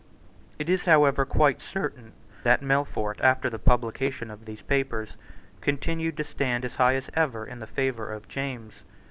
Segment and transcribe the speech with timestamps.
[0.57, 5.15] It is however quite certain that Melfort, after the publication of these papers,
[5.61, 8.81] continued to stand as high as ever in the favour of James.